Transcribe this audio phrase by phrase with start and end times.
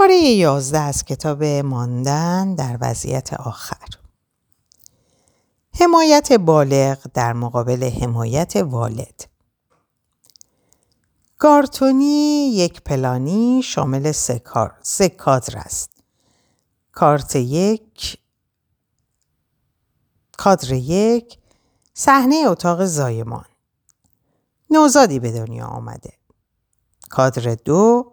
[0.00, 3.88] پاره یازده از کتاب ماندن در وضعیت آخر.
[5.80, 9.24] حمایت بالغ در مقابل حمایت والد.
[11.38, 14.42] گارتونی یک پلانی شامل سه,
[14.82, 15.90] سه کادر است.
[16.92, 18.18] کارت یک
[20.38, 21.38] کادر یک
[21.94, 23.46] صحنه اتاق زایمان.
[24.70, 26.12] نوزادی به دنیا آمده.
[27.10, 28.12] کادر دو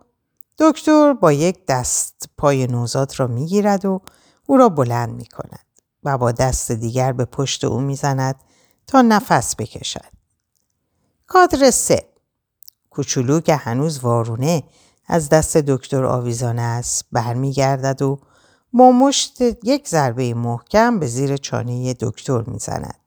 [0.59, 4.02] دکتر با یک دست پای نوزاد را می‌گیرد و
[4.45, 5.65] او را بلند می کند
[6.03, 8.35] و با دست دیگر به پشت او می‌زند
[8.88, 10.12] تا نفس بکشد.
[11.27, 12.05] کادر سه
[12.89, 14.63] کوچولو که هنوز وارونه
[15.07, 18.20] از دست دکتر آویزانه است برمیگردد و
[18.73, 22.99] با مشت یک ضربه محکم به زیر چانه دکتر می‌زند.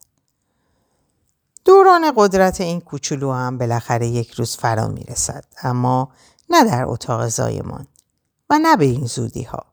[1.64, 6.12] دوران قدرت این کوچولو هم بالاخره یک روز فرا می رسد اما
[6.50, 7.86] نه در اتاق زایمان
[8.50, 9.66] و نه به این زودی ها.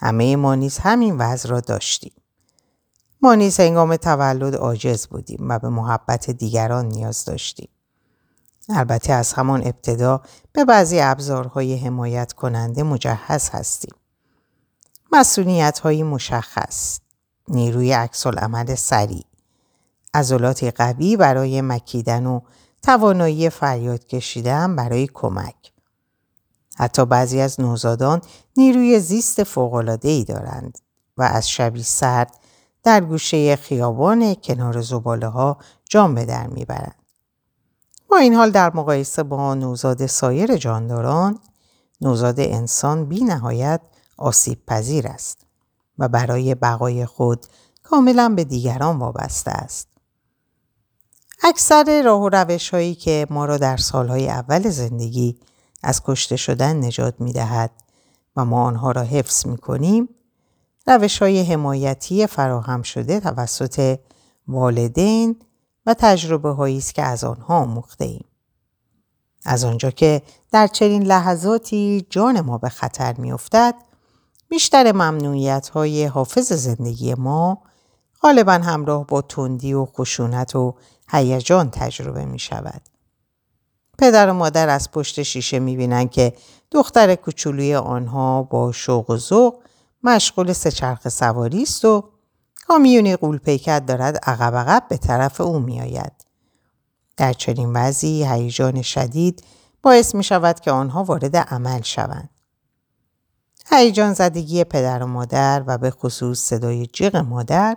[0.00, 2.12] همه ما نیز همین وضع را داشتیم.
[3.22, 7.68] ما نیز هنگام تولد عاجز بودیم و به محبت دیگران نیاز داشتیم.
[8.68, 10.22] البته از همان ابتدا
[10.52, 13.94] به بعضی ابزارهای حمایت کننده مجهز هستیم.
[15.12, 17.00] مسئولیت های مشخص،
[17.48, 19.24] نیروی عکس عمل سریع،
[20.14, 22.40] عضلات قوی برای مکیدن و
[22.82, 25.73] توانایی فریاد کشیدن برای کمک.
[26.76, 28.20] حتی بعضی از نوزادان
[28.56, 30.78] نیروی زیست فوق‌العاده‌ای دارند
[31.16, 32.38] و از شبی سرد
[32.82, 35.58] در گوشه خیابان کنار زباله ها
[35.88, 36.94] جام به در می‌برند.
[38.10, 41.38] با این حال در مقایسه با نوزاد سایر جانداران
[42.00, 43.80] نوزاد انسان بی نهایت
[44.16, 45.46] آسیب پذیر است
[45.98, 47.46] و برای بقای خود
[47.82, 49.88] کاملا به دیگران وابسته است.
[51.42, 55.38] اکثر راه و روش هایی که ما را در سالهای اول زندگی
[55.82, 57.70] از کشته شدن نجات می دهد
[58.36, 60.08] و ما آنها را حفظ می کنیم
[60.86, 63.98] روش های حمایتی فراهم شده توسط
[64.48, 65.36] والدین
[65.86, 68.24] و تجربه هایی است که از آنها آموخته ایم.
[69.44, 70.22] از آنجا که
[70.52, 73.74] در چنین لحظاتی جان ما به خطر می افتد،
[74.48, 77.62] بیشتر ممنوعیت های حافظ زندگی ما
[78.22, 80.74] غالبا همراه با تندی و خشونت و
[81.08, 82.82] هیجان تجربه می شود.
[83.98, 86.32] پدر و مادر از پشت شیشه می بینن که
[86.70, 89.54] دختر کوچولوی آنها با شوق و ذوق
[90.02, 92.04] مشغول سهچرخ سواری است و
[92.66, 96.12] کامیونی قولپیکر دارد عقب عقب به طرف او می آید.
[97.16, 99.44] در چنین وضعی هیجان شدید
[99.82, 102.30] باعث می شود که آنها وارد عمل شوند.
[103.70, 107.76] هیجان زدگی پدر و مادر و به خصوص صدای جیغ مادر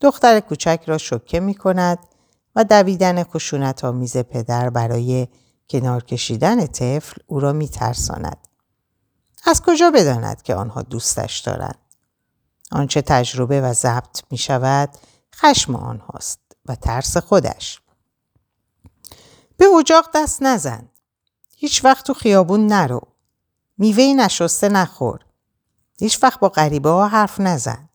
[0.00, 1.98] دختر کوچک را شکه می کند
[2.56, 5.28] و دویدن خشونت آمیز پدر برای
[5.70, 8.48] کنار کشیدن طفل او را می ترساند.
[9.44, 11.78] از کجا بداند که آنها دوستش دارند؟
[12.72, 14.88] آنچه تجربه و ضبط می شود
[15.34, 17.80] خشم آنهاست و ترس خودش.
[19.56, 20.88] به اجاق دست نزن.
[21.56, 23.00] هیچ وقت تو خیابون نرو.
[23.78, 25.20] میوه نشسته نخور.
[25.98, 27.88] هیچ وقت با غریبه ها حرف نزن.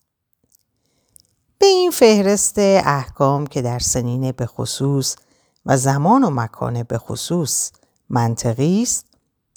[1.67, 5.16] به این فهرست احکام که در سنین به خصوص
[5.66, 7.72] و زمان و مکان به خصوص
[8.09, 9.05] منطقی است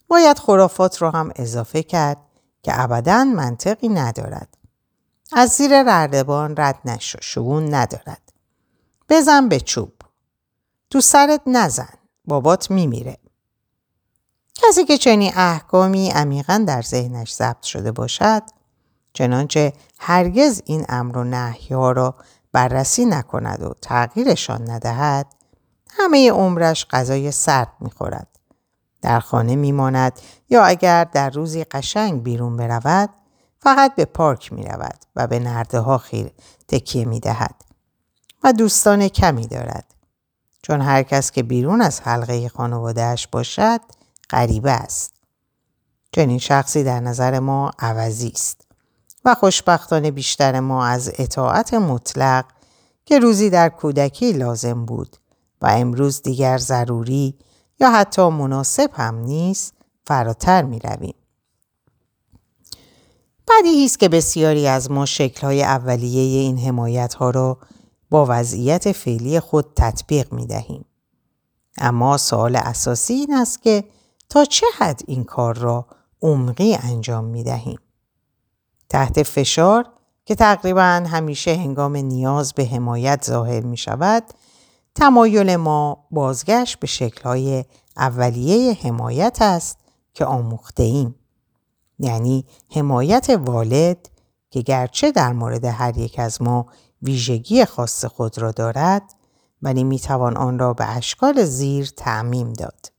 [0.09, 2.17] باید خرافات را هم اضافه کرد
[2.63, 4.49] که ابدا منطقی ندارد.
[5.33, 8.33] از زیر رردبان رد نشو شگون ندارد.
[9.09, 9.93] بزن به چوب.
[10.91, 11.95] تو سرت نزن.
[12.25, 13.19] بابات میمیره.
[14.55, 18.43] کسی که چنین احکامی عمیقا در ذهنش ضبط شده باشد
[19.13, 22.15] چنانچه هرگز این امر و نهی را
[22.53, 25.27] بررسی نکند و تغییرشان ندهد
[25.91, 28.27] همه عمرش غذای سرد می‌خورد.
[29.03, 33.11] در خانه میماند یا اگر در روزی قشنگ بیرون برود
[33.59, 36.33] فقط به پارک می رود و به نرده ها خیر
[36.69, 37.55] تکیه می دهد
[38.43, 39.95] و دوستان کمی دارد.
[40.63, 43.81] چون هر کس که بیرون از حلقه خانوادهش باشد
[44.31, 45.15] غریبه است.
[46.13, 48.60] چنین شخصی در نظر ما عوضی است.
[49.25, 52.45] و خوشبختانه بیشتر ما از اطاعت مطلق
[53.05, 55.17] که روزی در کودکی لازم بود
[55.63, 57.39] و امروز دیگر ضروری
[57.81, 59.75] یا حتی مناسب هم نیست
[60.05, 61.15] فراتر می رویم.
[63.49, 67.59] بدیهی است که بسیاری از ما شکلهای اولیه این حمایت ها را
[68.11, 70.85] با وضعیت فعلی خود تطبیق می دهیم.
[71.79, 73.85] اما سوال اساسی این است که
[74.29, 75.87] تا چه حد این کار را
[76.23, 77.79] عمقی انجام می دهیم.
[78.91, 79.87] تحت فشار
[80.25, 84.25] که تقریبا همیشه هنگام نیاز به حمایت ظاهر می شود،
[84.95, 87.65] تمایل ما بازگشت به شکلهای
[87.97, 89.79] اولیه حمایت است
[90.15, 91.15] که آموخته ایم.
[91.99, 94.09] یعنی حمایت والد
[94.51, 96.67] که گرچه در مورد هر یک از ما
[97.03, 99.03] ویژگی خاص خود را دارد
[99.63, 102.93] ولی می‌توان آن را به اشکال زیر تعمیم داد.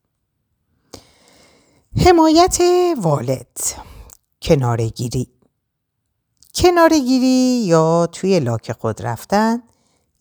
[2.06, 2.58] حمایت
[3.02, 3.60] والد
[4.42, 5.28] کنارگیری
[6.54, 9.64] کنارگیری یا توی لاک خود رفتن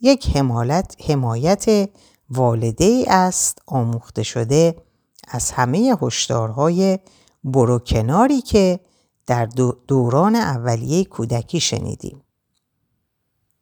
[0.01, 1.91] یک حمایت, حمایت
[2.31, 4.77] والده است آموخته شده
[5.29, 6.99] از همه هشدارهای
[7.45, 8.81] برو کناری که
[9.27, 9.47] در
[9.89, 12.23] دوران اولیه کودکی شنیدیم.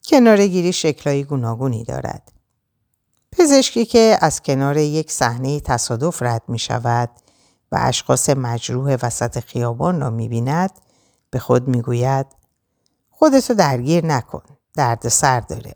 [0.04, 2.32] کنارگیری شکلهای گوناگونی دارد.
[3.32, 7.10] پزشکی که از کنار یک صحنه تصادف رد می شود
[7.72, 10.70] و اشخاص مجروح وسط خیابان را می بیند
[11.30, 12.26] به خود می گوید
[13.18, 14.42] خودتو درگیر نکن.
[14.74, 15.74] درد سر داره.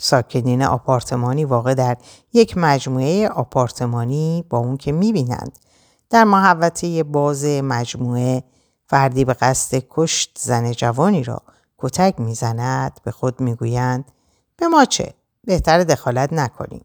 [0.00, 1.96] ساکنین آپارتمانی واقع در
[2.32, 5.58] یک مجموعه آپارتمانی با اون که می‌بینند
[6.10, 8.42] در محوطه باز مجموعه
[8.86, 11.42] فردی به قصد کشت زن جوانی را
[11.78, 14.12] کتک می‌زند به خود می‌گویند
[14.56, 15.14] به ما چه
[15.44, 16.84] بهتر دخالت نکنیم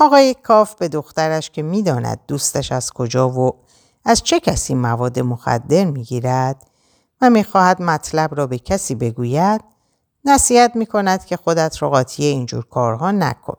[0.00, 3.56] آقای کاف به دخترش که می‌داند دوستش از کجا و
[4.04, 6.66] از چه کسی مواد مخدر می‌گیرد
[7.20, 9.60] و می‌خواهد مطلب را به کسی بگوید
[10.24, 13.56] نصیحت می کند که خودت را قاطی اینجور کارها نکن.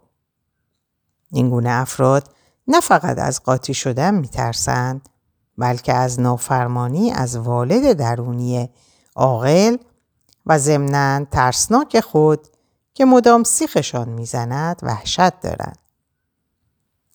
[1.31, 2.29] این گونه افراد
[2.67, 5.09] نه فقط از قاطی شدن می ترسند
[5.57, 8.69] بلکه از نافرمانی از والد درونی
[9.15, 9.77] عاقل
[10.45, 12.47] و ضمنا ترسناک خود
[12.93, 15.77] که مدام سیخشان می‌زند وحشت دارند.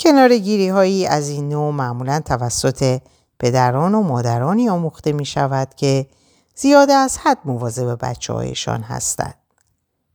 [0.01, 3.01] کنارگیری هایی از این نوع معمولا توسط
[3.39, 6.07] پدران و مادرانی آموخته می شود که
[6.55, 9.35] زیاده از حد مواظب بچه هایشان هستند.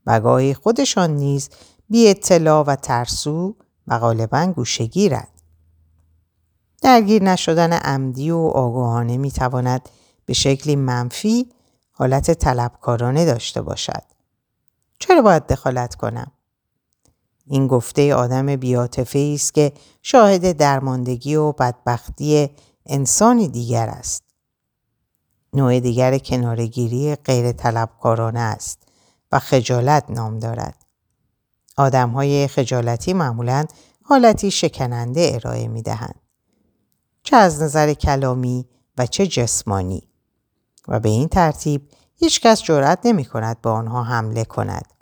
[0.05, 1.49] و خودشان نیز
[1.89, 3.55] بی اطلاع و ترسو
[3.87, 5.41] و غالبا گوشگیرند.
[6.81, 9.89] درگیر نشدن عمدی و آگاهانه می تواند
[10.25, 11.49] به شکلی منفی
[11.91, 14.03] حالت طلبکارانه داشته باشد.
[14.99, 16.31] چرا باید دخالت کنم؟
[17.45, 22.49] این گفته آدم بیاتفه است که شاهد درماندگی و بدبختی
[22.85, 24.26] انسانی دیگر است.
[25.53, 28.79] نوع دیگر کنارگیری غیر طلبکارانه است
[29.31, 30.85] و خجالت نام دارد.
[31.77, 33.65] آدم های خجالتی معمولا
[34.03, 36.19] حالتی شکننده ارائه می دهند.
[37.23, 38.65] چه از نظر کلامی
[38.97, 40.07] و چه جسمانی
[40.87, 44.93] و به این ترتیب هیچ کس جرأت نمی کند به آنها حمله کند.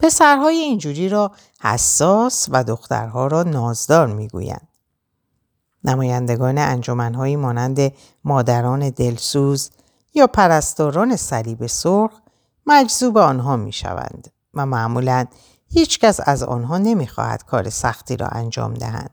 [0.00, 4.68] پسرهای اینجوری را حساس و دخترها را نازدار می گویند.
[5.84, 7.92] نمایندگان انجمنهایی مانند
[8.24, 9.70] مادران دلسوز
[10.14, 12.12] یا پرستاران صلیب سرخ
[12.66, 15.26] مجذوب آنها می شوند و معمولا
[15.68, 19.10] هیچکس از آنها نمی‌خواهد کار سختی را انجام دهند.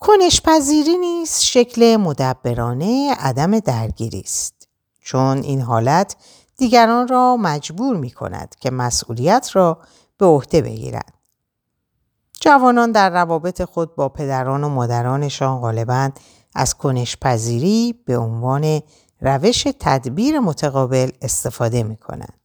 [0.00, 4.68] کنش پذیری نیز شکل مدبرانه عدم درگیری است
[5.00, 6.16] چون این حالت
[6.56, 9.78] دیگران را مجبور می کند که مسئولیت را
[10.18, 11.15] به عهده بگیرند.
[12.40, 16.10] جوانان در روابط خود با پدران و مادرانشان غالبا
[16.54, 18.80] از کنش پذیری به عنوان
[19.20, 22.40] روش تدبیر متقابل استفاده می کنند.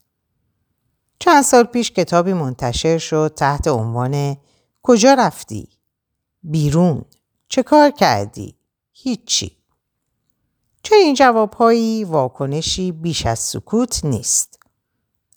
[1.19, 4.37] چند سال پیش کتابی منتشر شد تحت عنوان
[4.83, 5.69] کجا رفتی؟
[6.43, 7.05] بیرون
[7.47, 8.55] چه کار کردی؟
[8.91, 9.57] هیچی.
[10.83, 14.59] چه این جوابهایی واکنشی بیش از سکوت نیست.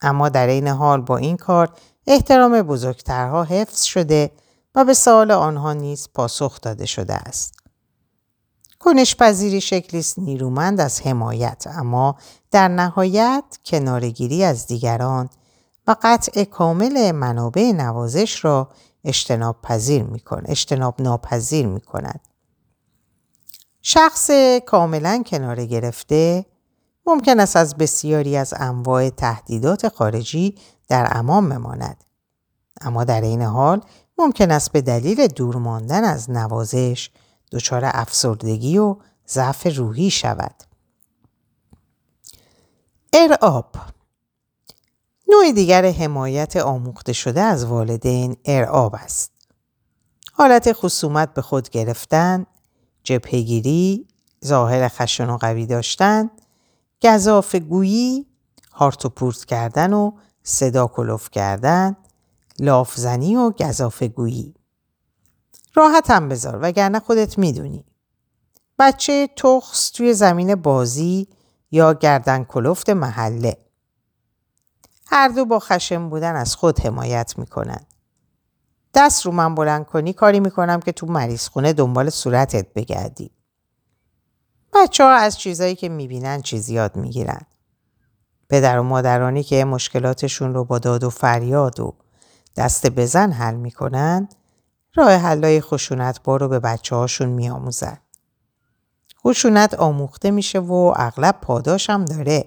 [0.01, 1.73] اما در این حال با این کار
[2.07, 4.31] احترام بزرگترها حفظ شده
[4.75, 7.55] و به سوال آنها نیز پاسخ داده شده است.
[8.79, 12.17] کنش پذیری شکلی است نیرومند از حمایت اما
[12.51, 15.29] در نهایت کنارگیری از دیگران
[15.87, 18.69] و قطع کامل منابع نوازش را
[19.05, 22.21] اجتناب پذیر می اجتناب ناپذیر می کند.
[23.83, 24.31] شخص
[24.67, 26.47] کاملا کنار گرفته
[27.07, 30.55] ممکن است از بسیاری از انواع تهدیدات خارجی
[30.89, 32.05] در امان بماند.
[32.81, 33.81] اما در این حال
[34.19, 37.11] ممکن است به دلیل دور ماندن از نوازش
[37.53, 38.97] دچار افسردگی و
[39.29, 40.55] ضعف روحی شود.
[43.13, 43.77] ارعاب
[45.29, 49.33] نوع دیگر حمایت آموخته شده از والدین ارعاب است.
[50.33, 52.47] حالت خصومت به خود گرفتن،
[53.03, 54.09] جبهگیری،
[54.45, 56.31] ظاهر خشن و قوی داشتن،
[57.03, 58.27] گذاف گویی،
[58.73, 61.97] هارت و پورت کردن و صدا کلوف کردن،
[62.59, 64.55] لافزنی و گذاف گویی.
[65.75, 67.85] راحت هم بذار وگرنه خودت می‌دونی.
[68.79, 71.29] بچه تخص توی زمین بازی
[71.71, 73.57] یا گردن کلفت محله.
[75.07, 77.87] هر دو با خشم بودن از خود حمایت می‌کنن.
[78.95, 83.31] دست رو من بلند کنی کاری می‌کنم که تو مریض خونه دنبال صورتت بگردی.
[84.75, 87.47] بچه ها از چیزایی که می‌بینن چیز یاد می‌گیرن.
[88.49, 91.97] پدر و مادرانی که مشکلاتشون رو با داد و فریاد و
[92.57, 94.29] دست بزن حل می‌کنن
[94.95, 97.99] راه حلای خشونت رو به بچه هاشون میآموزن.
[99.27, 102.45] خشونت آموخته میشه و اغلب پاداش هم داره.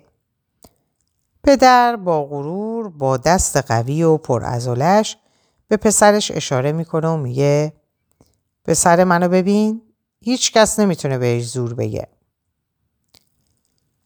[1.43, 5.17] پدر با غرور با دست قوی و پرعضلش
[5.67, 7.73] به پسرش اشاره می‌کنه و میگه
[8.65, 9.81] پسر منو ببین
[10.21, 12.07] هیچ کس نمی‌تونه بهش زور بگه.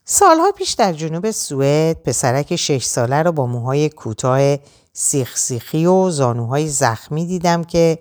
[0.06, 4.58] سالها پیش در جنوب سوئد پسرک شش ساله رو با موهای کوتاه
[4.94, 8.00] سیخ سیخی و زانوهای زخمی دیدم که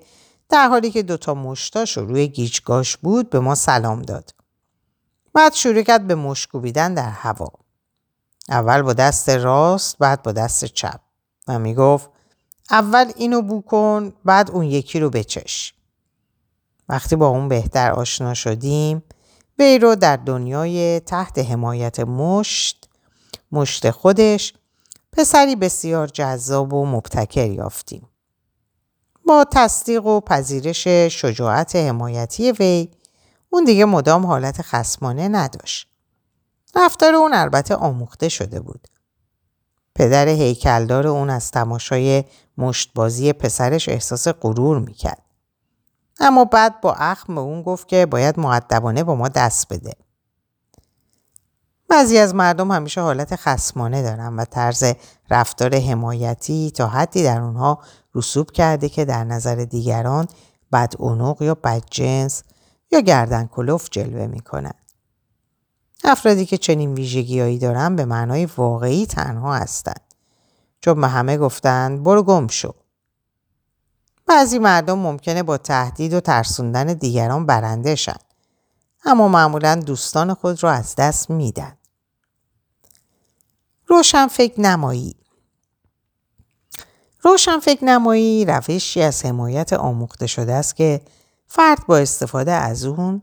[0.48, 4.34] در حالی که دوتا مشتاش رو روی گیجگاش بود به ما سلام داد.
[5.34, 7.48] بعد شروع کرد به مشکوبیدن در هوا.
[8.48, 11.00] اول با دست راست بعد با دست چپ
[11.48, 12.10] و می‌گفت
[12.70, 15.74] اول اینو بو کن بعد اون یکی رو بچش.
[16.88, 19.02] وقتی با اون بهتر آشنا شدیم
[19.58, 22.88] وی رو در دنیای تحت حمایت مشت
[23.52, 24.54] مشت خودش
[25.12, 28.08] پسری بسیار جذاب و مبتکر یافتیم.
[29.26, 32.90] با تصدیق و پذیرش شجاعت حمایتی وی
[33.50, 35.88] اون دیگه مدام حالت خسمانه نداشت.
[36.76, 38.88] رفتار اون البته آموخته شده بود.
[39.94, 42.24] پدر هیکلدار اون از تماشای
[42.58, 45.22] مشتبازی پسرش احساس غرور می‌کرد.
[46.20, 49.92] اما بعد با اخم به اون گفت که باید معدبانه با ما دست بده.
[51.90, 54.84] بعضی از مردم همیشه حالت خسمانه دارن و طرز
[55.30, 57.78] رفتار حمایتی تا حدی در اونها
[58.14, 60.28] رسوب کرده که در نظر دیگران
[60.72, 60.94] بد
[61.40, 62.42] یا بدجنس
[62.90, 64.72] یا گردن کلوف جلوه می‌کنن.
[66.04, 70.00] افرادی که چنین ویژگیهایی دارن به معنای واقعی تنها هستند.
[70.80, 72.74] چون به همه گفتند برو گم شو.
[74.26, 78.18] بعضی مردم ممکنه با تهدید و ترسوندن دیگران برنده شن.
[79.04, 81.76] اما معمولا دوستان خود را از دست میدن.
[83.90, 85.14] روشن فکر نمایی
[87.22, 91.00] روشن فکر نمایی روشی از حمایت آموخته شده است که
[91.46, 93.22] فرد با استفاده از اون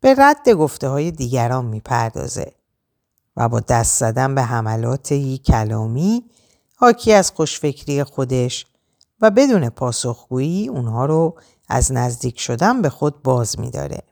[0.00, 2.52] به رد گفته های دیگران می‌پردازه
[3.36, 6.24] و با دست زدن به حملاتی کلامی
[6.76, 8.66] حاکی از خوشفکری خودش
[9.20, 11.38] و بدون پاسخگویی اونها رو
[11.68, 14.02] از نزدیک شدن به خود باز میداره.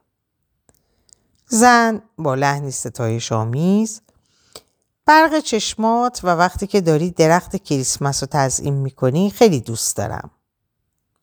[1.47, 4.01] زن با لحنی ستایش آمیز
[5.09, 10.31] برق چشمات و وقتی که داری درخت کریسمس رو تزئین می‌کنی خیلی دوست دارم.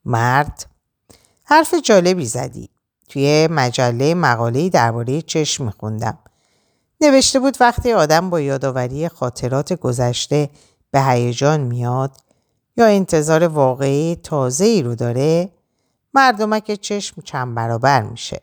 [0.04, 0.66] مرد
[1.44, 2.70] حرف جالبی زدی.
[3.08, 6.18] توی مجله مقاله درباره چشم میخوندم.
[7.00, 10.50] نوشته بود وقتی آدم با یادآوری خاطرات گذشته
[10.90, 12.12] به هیجان میاد
[12.76, 15.50] یا انتظار واقعی تازه ای رو داره
[16.14, 18.40] مردمک چشم چند برابر میشه.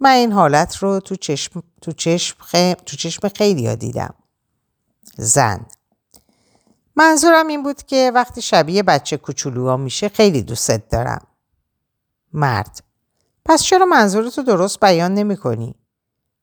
[0.00, 2.36] من این حالت رو تو چشم, تو چشم,
[2.86, 4.14] تو چشم خیلی ها دیدم.
[5.18, 5.66] زن
[6.96, 11.26] منظورم این بود که وقتی شبیه بچه کوچولوها میشه خیلی دوستت دارم.
[12.32, 12.84] مرد
[13.44, 15.74] پس چرا منظورتو درست بیان نمی کنی؟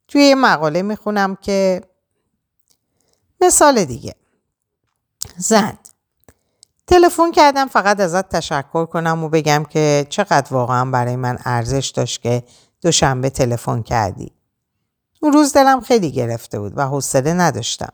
[0.07, 1.81] توی یه مقاله می‌خونم که
[3.41, 4.15] مثال دیگه
[5.37, 5.77] زن
[6.87, 12.21] تلفن کردم فقط ازت تشکر کنم و بگم که چقدر واقعا برای من ارزش داشت
[12.21, 12.43] که
[12.81, 14.31] دوشنبه تلفن کردی.
[15.21, 17.93] اون روز دلم خیلی گرفته بود و حوصله نداشتم.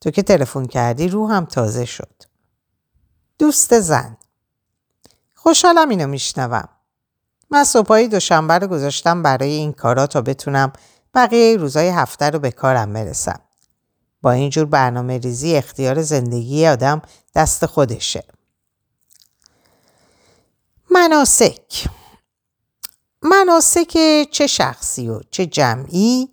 [0.00, 2.22] تو که تلفن کردی روحم تازه شد.
[3.38, 4.16] دوست زن
[5.34, 6.68] خوشحالم اینو میشنوم.
[7.50, 10.72] من صبحایی دوشنبه رو گذاشتم برای این کارا تا بتونم
[11.14, 13.40] بقیه روزای هفته رو به کارم برسم.
[14.22, 17.02] با اینجور برنامه ریزی اختیار زندگی آدم
[17.34, 18.24] دست خودشه.
[20.90, 21.88] مناسک
[23.22, 23.92] مناسک
[24.30, 26.28] چه شخصی و چه جمعی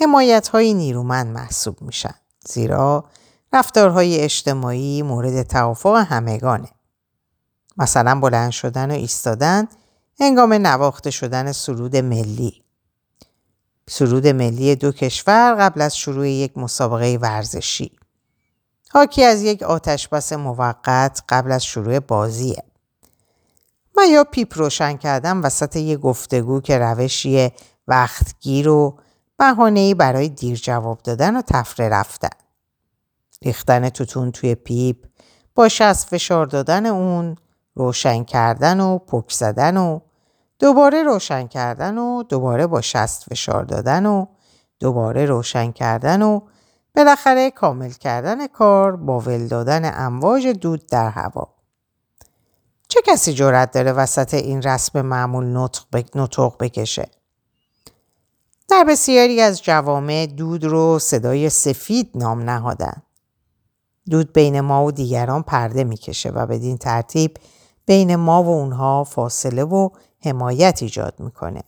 [0.00, 2.14] حمایت های نیرومند محسوب میشن.
[2.46, 3.04] زیرا
[3.52, 6.68] رفتارهای اجتماعی مورد توافق همگانه.
[7.76, 9.68] مثلا بلند شدن و ایستادن
[10.20, 12.62] هنگام نواخته شدن سرود ملی.
[13.88, 17.98] سرود ملی دو کشور قبل از شروع یک مسابقه ورزشی.
[18.90, 22.64] حاکی از یک آتشبس موقت قبل از شروع بازیه.
[23.96, 27.50] و یا پیپ روشن کردن وسط یک گفتگو که روشی
[27.88, 28.98] وقتگیر و
[29.38, 32.28] بهانه‌ای برای دیر جواب دادن و تفره رفتن.
[33.42, 34.96] ریختن توتون توی پیپ
[35.54, 37.36] باش از فشار دادن اون
[37.74, 40.00] روشن کردن و پک زدن و
[40.58, 44.26] دوباره روشن کردن و دوباره با شست فشار دادن و
[44.80, 46.40] دوباره روشن کردن و
[46.96, 51.48] بالاخره کامل کردن کار با ول دادن امواج دود در هوا.
[52.88, 55.56] چه کسی جرأت داره وسط این رسم معمول
[56.14, 57.17] نطق بکشه؟
[58.68, 63.02] در بسیاری از جوامع دود رو صدای سفید نام نهادن.
[64.10, 67.36] دود بین ما و دیگران پرده می‌کشه و بدین ترتیب
[67.86, 69.88] بین ما و اونها فاصله و
[70.20, 71.62] حمایت ایجاد می‌کنه.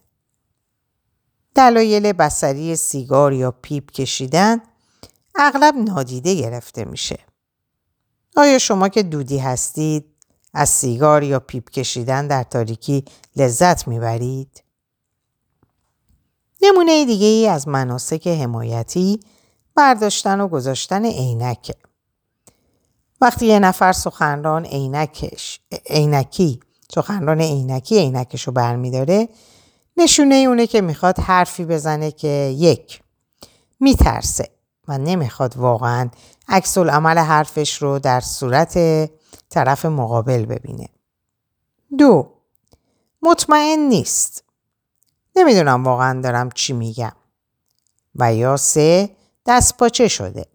[1.55, 4.61] دلایل بصری سیگار یا پیپ کشیدن
[5.35, 7.19] اغلب نادیده گرفته میشه.
[8.37, 10.05] آیا شما که دودی هستید
[10.55, 13.05] از سیگار یا پیپ کشیدن در تاریکی
[13.37, 14.63] لذت می‌برید؟
[16.63, 19.21] نمونه دیگه ای از مناسک حمایتی
[19.75, 21.75] برداشتن و گذاشتن عینکه.
[23.21, 26.61] وقتی یه نفر سخنران عینکش عینکی
[26.95, 29.29] سخنران عینکی عینکش رو برمیداره
[29.97, 33.01] نشونه اونه که می‌خواد حرفی بزنه که یک
[33.81, 34.49] میترسه
[34.89, 36.11] و نمی‌خواد واقعا
[36.49, 38.79] عکس عمل حرفش رو در صورت
[39.49, 40.89] طرف مقابل ببینه.
[41.99, 42.33] دو
[43.23, 44.45] مطمئن نیست.
[45.37, 47.13] نمی‌دونم واقعا دارم چی میگم.
[48.15, 49.11] و یا سه
[49.47, 50.47] دست پاچه شده.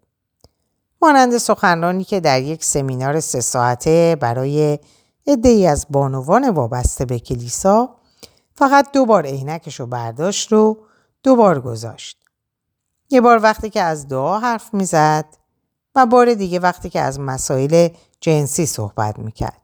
[1.02, 4.78] مانند سخنرانی که در یک سمینار سه ساعته برای
[5.44, 7.96] ای از بانوان وابسته به کلیسا
[8.54, 10.76] فقط دو بار عینکش رو برداشت و
[11.22, 12.18] دو بار گذاشت.
[13.10, 15.24] یه بار وقتی که از دعا حرف می‌زد
[15.94, 17.88] و بار دیگه وقتی که از مسائل
[18.20, 19.62] جنسی صحبت می‌کرد.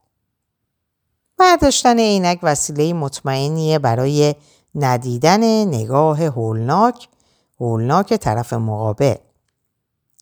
[1.38, 4.34] برداشتن عینک وسیله مطمئنیه برای
[4.74, 7.08] ندیدن نگاه هولناک
[7.60, 9.14] هولناک طرف مقابل.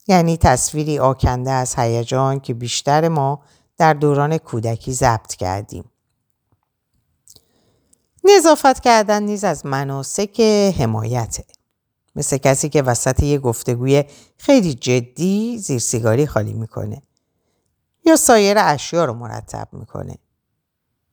[0.09, 3.43] یعنی تصویری آکنده از هیجان که بیشتر ما
[3.79, 5.85] در دوران کودکی ضبط کردیم.
[8.25, 10.41] نظافت کردن نیز از مناسک
[10.79, 11.45] حمایته.
[12.17, 14.05] مثل کسی که وسط یه گفتگوی
[14.37, 17.03] خیلی جدی زیر سیگاری خالی می‌کنه
[18.07, 20.17] یا سایر اشیا رو مرتب می‌کنه.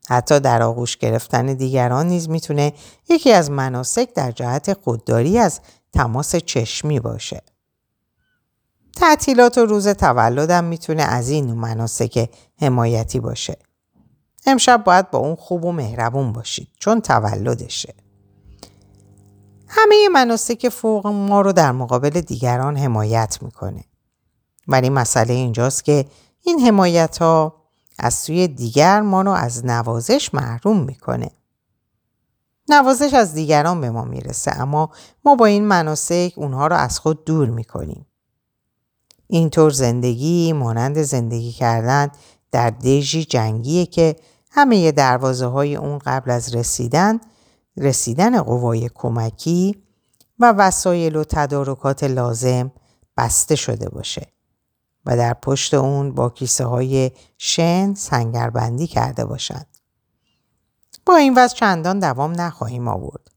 [0.10, 2.74] حتی در آغوش گرفتن دیگران نیز می‌تونه
[3.10, 5.60] یکی از مناسک در جهت خودداری از
[5.94, 7.42] تماس چشمی باشه.
[8.96, 12.30] تعطیلات و روز تولدم می‌تونه از این مناسک
[12.62, 13.58] حمایتی باشه.
[14.46, 17.93] امشب باید با اون خوب و مهربون باشید چون تولدشه.
[19.67, 23.84] همه مناسک فوق ما رو در مقابل دیگران حمایت می‌کنه.
[24.67, 26.06] ولی مسئله اینجاست که
[26.41, 27.57] این حمایت ها
[27.99, 31.31] از سوی دیگر ما رو از نوازش محروم می‌کنه.
[32.69, 34.89] نوازش از دیگران به ما می‌رسه اما
[35.25, 38.05] ما با این مناسک اونها رو از خود دور می‌کنیم.
[39.27, 42.10] اینطور زندگی مانند زندگی کردن
[42.51, 44.15] در دژی جنگیه که
[44.51, 47.19] همه دروازه های اون قبل از رسیدن
[47.77, 49.83] رسیدن قوای کمکی
[50.39, 52.71] و وسایل و تدارکات لازم
[53.17, 54.27] بسته شده باشه
[55.08, 59.67] و در پشت اون با کیسه های شن سنگربندی کرده باشند.
[61.06, 63.28] با این وضع چندان دوام نخواهیم آورد.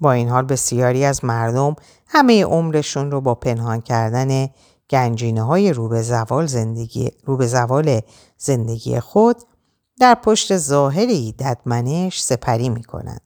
[0.00, 4.48] با این حال بسیاری از مردم همه عمرشون رو با پنهان کردن
[4.90, 8.00] گنجینه های رو به زوال زندگی, رو به زوال
[8.38, 9.36] زندگی خود
[10.00, 13.20] در پشت ظاهری ددمنش سپری می کنند.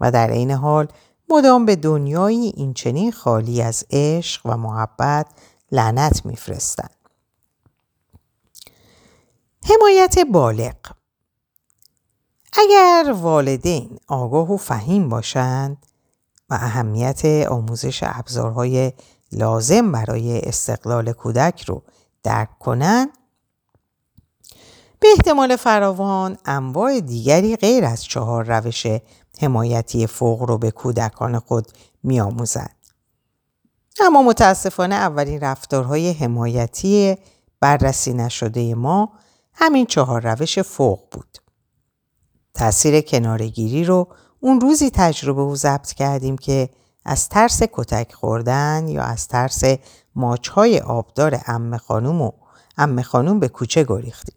[0.00, 0.88] و در این حال
[1.30, 5.26] مدام به دنیایی اینچنین خالی از عشق و محبت
[5.72, 6.94] لعنت میفرستند.
[9.64, 10.76] حمایت بالغ
[12.52, 15.86] اگر والدین آگاه و فهیم باشند
[16.50, 18.92] و اهمیت آموزش ابزارهای
[19.32, 21.82] لازم برای استقلال کودک رو
[22.22, 23.08] درک کنند
[25.00, 28.86] به احتمال فراوان انواع دیگری غیر از چهار روش
[29.40, 31.68] حمایتی فوق رو به کودکان خود
[32.02, 32.79] میآموزند.
[34.06, 37.16] اما متاسفانه اولین رفتارهای حمایتی
[37.60, 39.12] بررسی نشده ما
[39.52, 41.38] همین چهار روش فوق بود.
[42.54, 44.08] تأثیر کنارگیری رو
[44.40, 46.68] اون روزی تجربه و ضبط کردیم که
[47.04, 49.62] از ترس کتک خوردن یا از ترس
[50.14, 52.30] ماچهای آبدار ام خانوم و
[52.78, 54.34] ام خانوم به کوچه گریختیم.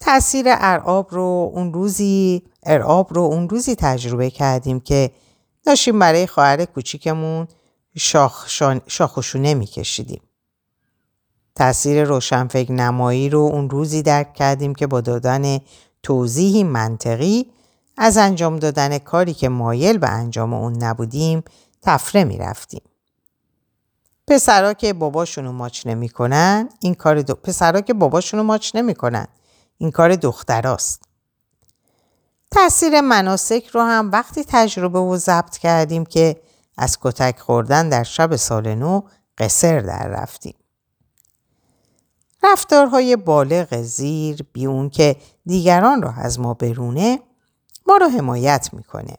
[0.00, 5.10] تأثیر ارعاب رو اون روزی ارعاب رو اون روزی تجربه کردیم که
[5.64, 7.48] داشتیم برای خواهر کوچیکمون
[7.96, 8.48] شاخ,
[8.86, 10.22] شاخشونه میکشیدیم.
[11.54, 15.58] تأثیر روشنفکر نمایی رو اون روزی درک کردیم که با دادن
[16.02, 17.46] توضیحی منطقی
[17.96, 21.42] از انجام دادن کاری که مایل به انجام اون نبودیم
[21.82, 22.82] تفره می رفتیم.
[24.28, 27.34] پسرا که باباشونو ماچ نمی‌کنن این کار دو...
[27.34, 29.26] پسرا که باباشونو ماچ نمی‌کنن
[29.78, 31.02] این کار دختراست.
[32.50, 36.40] تاثیر مناسک رو هم وقتی تجربه و ضبط کردیم که
[36.76, 39.02] از کتک خوردن در شب سال نو
[39.38, 40.54] قصر در رفتیم.
[42.42, 47.18] رفتارهای بالغ زیر بی اون که دیگران را از ما برونه
[47.86, 49.16] ما را حمایت می‌کنه.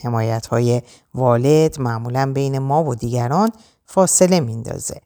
[0.00, 0.82] حمایت های
[1.14, 3.52] والد معمولا بین ما و دیگران
[3.84, 5.00] فاصله میندازه.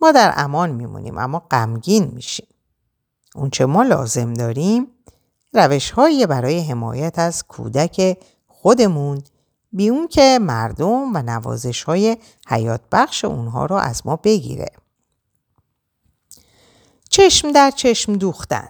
[0.00, 2.46] ما در امان میمونیم اما غمگین میشیم.
[3.34, 4.86] اون چه ما لازم داریم
[5.52, 5.92] روش
[6.28, 9.22] برای حمایت از کودک خودمون
[9.72, 12.16] بی اون که مردم و نوازش های
[12.48, 14.70] حیات بخش اونها رو از ما بگیره.
[17.10, 18.68] چشم در چشم دوختن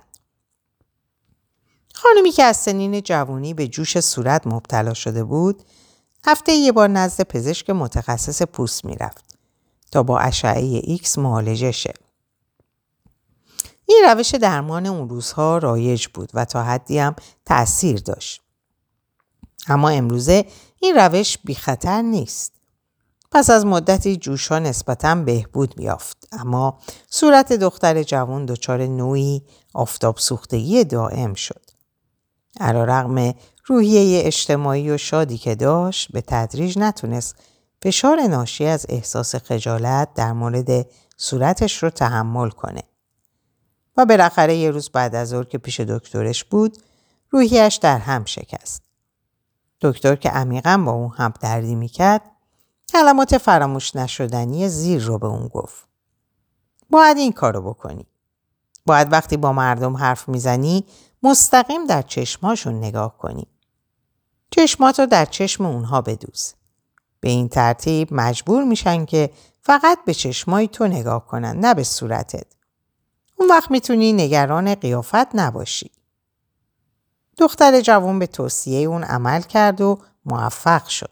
[1.94, 5.62] خانمی که از سنین جوانی به جوش صورت مبتلا شده بود
[6.24, 9.24] هفته یه بار نزد پزشک متخصص پوست می‌رفت
[9.90, 11.94] تا با اشعه ایکس معالجه شه.
[13.86, 18.42] این روش درمان اون روزها رایج بود و تا حدی هم تأثیر داشت.
[19.68, 20.44] اما امروزه
[20.80, 22.52] این روش بی خطر نیست.
[23.32, 26.78] پس از مدتی جوشها نسبتا بهبود می‌یافت اما
[27.10, 29.42] صورت دختر جوان دچار نوعی
[29.74, 31.62] آفتاب سوختگی دائم شد.
[32.60, 33.34] علی‌رغم
[33.66, 37.36] روحیه اجتماعی و شادی که داشت به تدریج نتونست
[37.82, 42.82] فشار ناشی از احساس خجالت در مورد صورتش رو تحمل کنه.
[43.96, 46.78] و بالاخره یه روز بعد از ظهر که پیش دکترش بود
[47.30, 48.82] روحیش در هم شکست.
[49.82, 52.22] دکتر که عمیقا با اون هم دردی می‌کرد
[52.88, 55.86] کلمات فراموش نشدنی زیر رو به اون گفت.
[56.90, 58.06] باید این کارو بکنی.
[58.86, 60.84] باید وقتی با مردم حرف می‌زنی
[61.22, 63.46] مستقیم در چشماشون نگاه کنی.
[64.50, 66.54] چشمات رو در چشم اونها بدوز.
[67.20, 72.46] به این ترتیب مجبور میشن که فقط به چشمای تو نگاه کنن نه به صورتت.
[73.36, 75.90] اون وقت می‌تونی نگران قیافت نباشی.
[77.38, 81.10] دختر جوان به توصیه اون عمل کرد و موفق شد.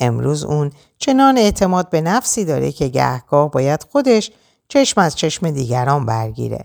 [0.00, 4.30] امروز اون چنان اعتماد به نفسی داره که گهگاه باید خودش
[4.68, 6.64] چشم از چشم دیگران برگیره.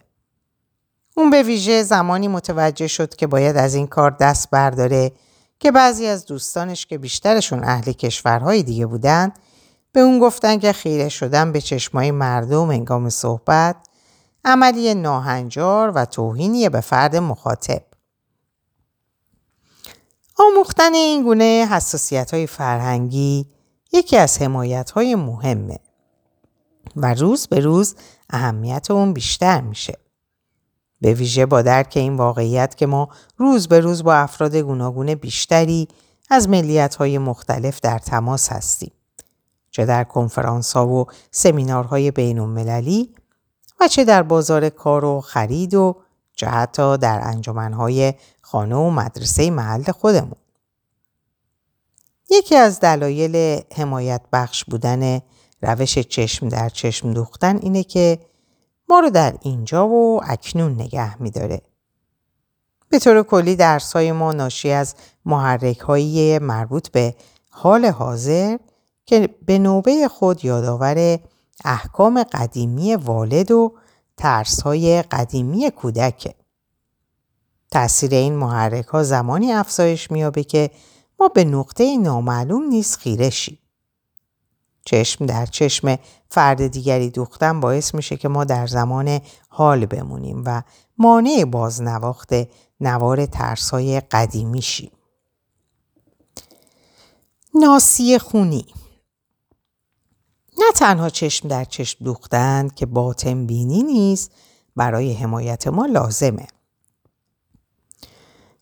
[1.18, 5.12] اون به ویژه زمانی متوجه شد که باید از این کار دست برداره
[5.60, 9.32] که بعضی از دوستانش که بیشترشون اهل کشورهای دیگه بودن
[9.92, 13.76] به اون گفتن که خیره شدن به چشمای مردم انگام صحبت
[14.46, 17.82] عملی ناهنجار و توهینی به فرد مخاطب.
[20.38, 23.46] آموختن این گونه حساسیت های فرهنگی
[23.94, 25.80] یکی از حمایت های مهمه
[26.96, 27.96] و روز به روز
[28.30, 29.98] اهمیت اون بیشتر میشه.
[31.02, 35.88] به ویژه با درک این واقعیت که ما روز به روز با افراد گوناگون بیشتری
[36.30, 38.92] از ملیت های مختلف در تماس هستیم.
[39.72, 43.16] چه در کنفرانس ها و سمینارهای بین المللی
[43.80, 45.96] و چه در بازار کار و خرید و
[46.36, 48.14] چه حتی در انجمنهای
[48.46, 50.36] خانه و مدرسه محل خودمون.
[52.30, 55.22] یکی از دلایل حمایت بخش بودن
[55.62, 58.20] روش چشم در چشم دوختن اینه که
[58.90, 61.62] ما رو در اینجا و اکنون نگه میداره.
[62.90, 67.16] به طور کلی درسای ما ناشی از محرک های مربوط به
[67.50, 68.58] حال حاضر
[69.06, 71.20] که به نوبه خود یادآور
[71.66, 73.74] احکام قدیمی والد و
[74.18, 76.45] ترس های قدیمی کودکه.
[77.76, 80.72] تأثیر این محرک ها زمانی افزایش میابه که
[81.20, 83.60] ما به نقطه نامعلوم نیز خیره شیم.
[84.86, 85.98] چشم در چشم
[86.30, 90.62] فرد دیگری دوختن باعث میشه که ما در زمان حال بمونیم و
[90.98, 92.30] مانع بازنواخت
[92.80, 93.28] نوار
[93.72, 94.92] های قدیمی شیم.
[97.56, 98.66] ناسی خونی
[100.58, 104.32] نه تنها چشم در چشم دوختن که باطن بینی نیست
[104.76, 106.48] برای حمایت ما لازمه.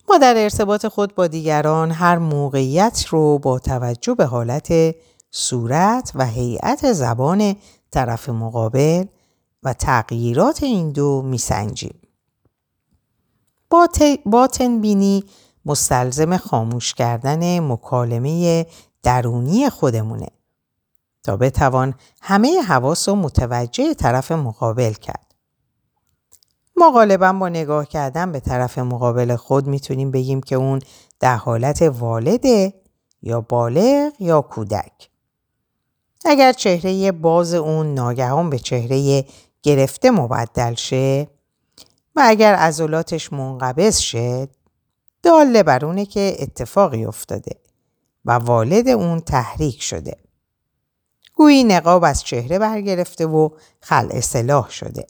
[0.10, 4.96] ما در ارتباط خود با دیگران هر موقعیت رو با توجه به حالت
[5.32, 7.56] صورت و هیئت زبان
[7.92, 9.06] طرف مقابل
[9.64, 11.96] و تغییرات این دو میسنجیم.
[14.26, 15.24] باطن بینی
[15.66, 18.66] مستلزم خاموش کردن مکالمه
[19.04, 20.28] درونی خودمونه
[21.24, 25.33] تا بتوان همه حواس و متوجه طرف مقابل کرد.
[26.76, 30.80] ما غالبا با نگاه کردن به طرف مقابل خود می‌تونیم بگیم که اون
[31.20, 32.74] در حالت والده
[33.22, 35.10] یا بالغ یا کودک.
[36.26, 39.26] اگر چهره باز اون ناگهان به چهره
[39.64, 41.28] گرفته مبدل شه
[42.16, 44.50] و اگر عضلاتش منقبض شد
[45.24, 47.60] داله بر اونه که اتفاقی افتاده
[48.26, 50.18] و والد اون تحریک شده.
[51.34, 55.08] گویی نقاب از چهره برگرفته و خل اصلاح شده.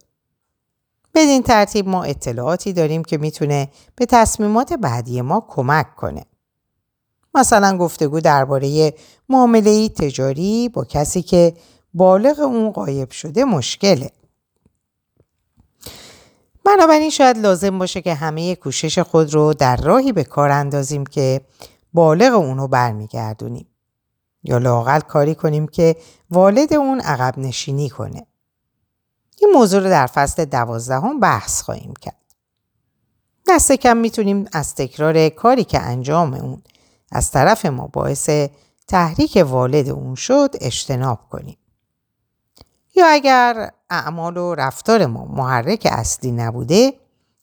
[1.14, 6.26] بدین ترتیب ما اطلاعاتی داریم که می‌تونه به تصمیمات بعدی ما کمک کنه.
[7.36, 8.94] مثلا گفتگو درباره
[9.30, 11.54] معامله تجاری با کسی که
[11.94, 14.12] بالغ اون قایب شده مشکله.
[16.66, 21.42] بنابراین شاید لازم باشه که همه کوشش خود رو در راهی به کار اندازیم که
[21.94, 23.68] بالغ اونو برمیگردونیم.
[24.44, 25.96] یا لاقل کاری کنیم که
[26.32, 28.26] والد اون عقب نشینی کنه.
[29.46, 32.22] این موضوع رو در فصل دوازدهم بحث خواهیم کرد.
[33.48, 36.62] دست کم می‌تونیم از تکرار کاری که انجام اون
[37.12, 38.30] از طرف ما باعث
[38.88, 41.58] تحریک والد اون شد اجتناب کنیم.
[42.96, 46.94] یا اگر اعمال و رفتار ما محرک اصلی نبوده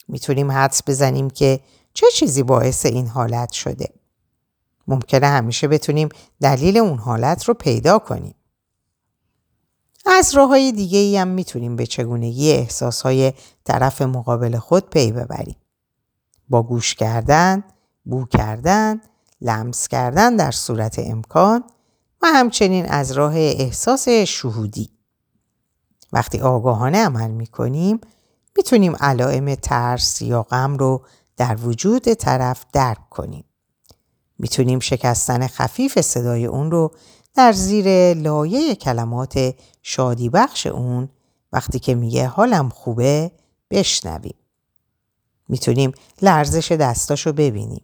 [0.08, 1.60] می‌تونیم حدس بزنیم که
[1.94, 3.88] چه چیزی باعث این حالت شده.
[4.86, 6.08] ممکنه همیشه بتونیم
[6.40, 8.34] دلیل اون حالت رو پیدا کنیم.
[10.06, 13.32] از راه های دیگه ای هم می‌تونیم به چگونگی احساس های
[13.64, 15.56] طرف مقابل خود پی ببریم.
[16.48, 17.64] با گوش کردن،
[18.04, 19.00] بو کردن،
[19.40, 21.64] لمس کردن در صورت امکان
[22.22, 24.90] و همچنین از راه احساس شهودی.
[26.12, 28.00] وقتی آگاهانه عمل می کنیم
[28.56, 31.04] می‌تونیم علائم ترس یا غم رو
[31.36, 33.44] در وجود طرف درک کنیم.
[34.38, 36.92] می‌تونیم شکستن خفیف صدای اون رو
[37.34, 41.08] در زیر لایه کلمات شادی بخش اون
[41.52, 43.32] وقتی که میگه حالم خوبه
[43.70, 44.34] بشنویم.
[45.48, 47.82] می‌تونیم لرزش دستاشو ببینیم.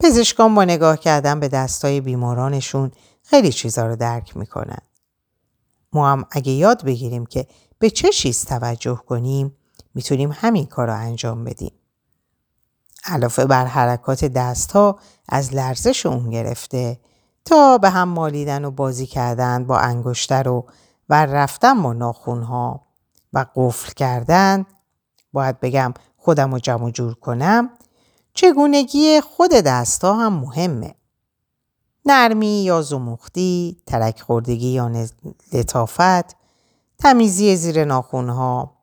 [0.00, 2.90] پزشکان با نگاه کردن به دستای بیمارانشون
[3.22, 4.78] خیلی چیزا رو درک می‌کنن.
[5.92, 7.46] ما هم اگه یاد بگیریم که
[7.78, 9.56] به چه چیز توجه کنیم
[9.94, 11.72] می‌تونیم همین کار رو انجام بدیم.
[13.04, 14.98] علاوه بر حرکات دست ها
[15.28, 17.00] از لرزش اون گرفته
[17.46, 20.66] تا به هم مالیدن و بازی کردن با انگشتر و
[21.10, 22.86] رفتن با ناخون ها
[23.32, 24.66] و قفل کردن.
[25.32, 27.70] باید بگم خودم رو جمع جور کنم.
[28.34, 30.94] چگونگی خود دستا هم مهمه.
[32.04, 35.06] نرمی یا زمختی، ترک خوردگی یا
[35.52, 36.36] لطافت،
[36.98, 38.76] تمیزی زیر ناخونها،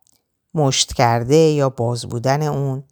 [0.54, 2.84] مشت کرده یا باز بودن اون،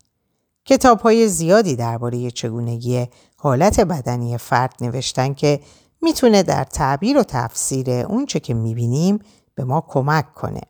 [0.65, 3.07] کتاب های زیادی درباره چگونگی
[3.43, 5.59] حالت بدنی فرد نوشتن که
[6.01, 9.19] می‌تونه در تعبیر و تفسیر اونچه که می‌بینیم
[9.55, 10.61] به ما کمک کنه.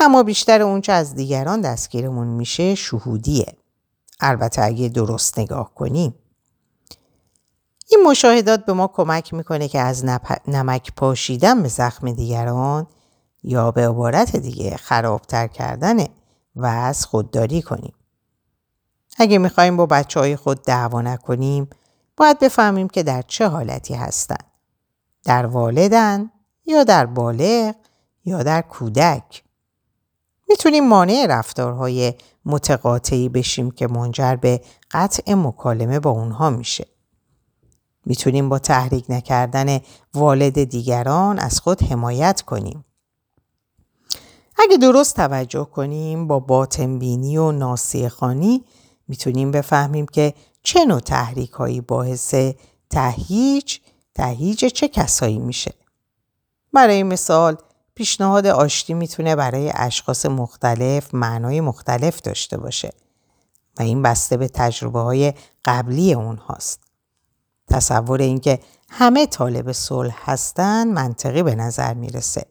[0.00, 3.56] اما بیشتر اونچه از دیگران دستگیرمون میشه شهودیه.
[4.20, 6.14] البته اگه درست نگاه کنیم.
[7.90, 10.04] این مشاهدات به ما کمک می‌کنه که از
[10.48, 12.86] نمک پاشیدن به زخم دیگران
[13.42, 15.96] یا به عبارت دیگه خرابتر کردن
[16.56, 17.94] و از خودداری کنیم.
[19.18, 21.70] اگه می‌خوایم با بچه های خود دعوا نکنیم
[22.16, 24.36] باید بفهمیم که در چه حالتی هستن.
[25.24, 26.30] در والدن
[26.66, 27.74] یا در بالغ
[28.24, 29.44] یا در کودک.
[30.48, 36.86] می‌تونیم مانع رفتارهای متقاطعی بشیم که منجر به قطع مکالمه با اونها میشه.
[38.06, 39.80] می‌تونیم با تحریک نکردن
[40.14, 42.84] والد دیگران از خود حمایت کنیم.
[44.58, 48.64] اگه درست توجه کنیم با باطنبینی و ناسیه خانی
[49.08, 52.34] می‌تونیم بفهمیم که چه نوع تحریک هایی باعث
[52.90, 53.78] تهیج
[54.14, 55.74] تهیج چه کسایی میشه.
[56.72, 57.56] برای مثال
[57.94, 62.92] پیشنهاد آشتی می‌تونه برای اشخاص مختلف معنای مختلف داشته باشه
[63.78, 66.80] و این بسته به تجربه های قبلی اونهاست.
[67.68, 72.46] تصور اینکه همه طالب صلح هستن منطقی به نظر می‌رسه.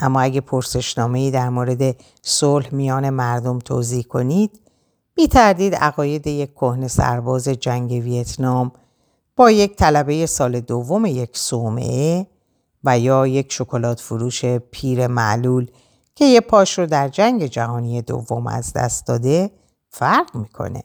[0.00, 4.60] اما اگه پرسشنامه در مورد صلح میان مردم توضیح کنید
[5.16, 8.72] بی تردید عقاید یک کهن سرباز جنگ ویتنام
[9.36, 12.26] با یک طلبه سال دوم یک صومعه
[12.84, 15.70] و یا یک شکلات فروش پیر معلول
[16.14, 19.50] که یه پاش رو در جنگ جهانی دوم از دست داده
[19.90, 20.82] فرق می‌کنه.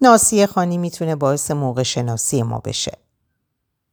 [0.00, 2.92] ناسیه خانی می‌تونه باعث موقع شناسی ما بشه.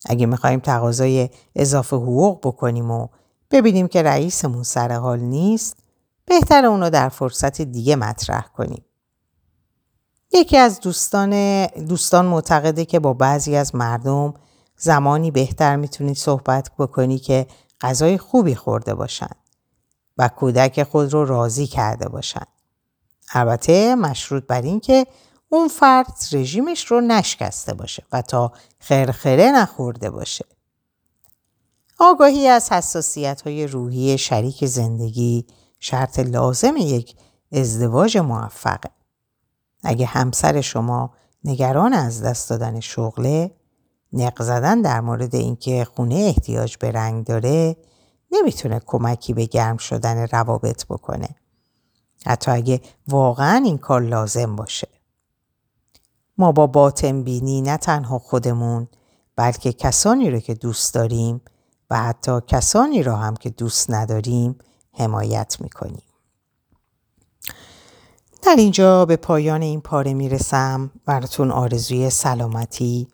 [0.06, 3.08] اگه می‌خوایم تقاضای اضافه حقوق بکنیم و
[3.52, 5.85] ببینیم که رئیسمون سر حال نیست
[6.26, 8.86] بهتر اونو در فرصت دیگه مطرح کنیم.
[10.32, 14.34] یکی از دوستان, دوستان معتقده که با بعضی از مردم
[14.78, 17.48] زمانی بهتر می‌تونید صحبت بکنی که
[17.82, 19.32] غذای خوبی خورده باشن
[20.18, 22.46] و کودک خود رو راضی کرده باشن.
[23.34, 25.08] البته مشروط بر این که
[25.50, 30.46] اون فرد رژیمش رو نشکسته باشه و تا خرخره نخورده باشه.
[32.00, 35.46] آگاهی از حساسیت های روحی شریک زندگی
[35.88, 37.15] شرط لازم یک
[37.52, 38.89] ازدواج موفقه.
[39.84, 43.52] اگه همسر شما نگران از دست دادن شغله
[44.13, 47.78] نق زدن در مورد اینکه خونه احتیاج به رنگ داره
[48.32, 51.30] نمی‌تونه کمکی به گرم شدن روابط بکنه.
[52.26, 54.88] حتی اگه واقعا این کار لازم باشه.
[56.38, 58.88] ما با باطن بینی نه تنها خودمون
[59.36, 61.41] بلکه کسانی رو که دوست داریم
[61.89, 64.58] و حتی کسانی را هم که دوست نداریم
[64.98, 66.04] حمایت می‌کنیم.
[68.44, 70.92] در اینجا به پایان این پاره می‌رسم.
[71.06, 73.08] براتون آرزوی سلامتی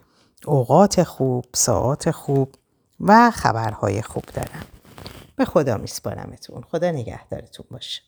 [0.46, 2.56] اوقات خوب ساعات خوب
[3.00, 4.66] و خبرهای خوب دارم.
[5.36, 6.62] به خدا میسپارمتون.
[6.62, 8.02] خدا نگهدارتون باشه.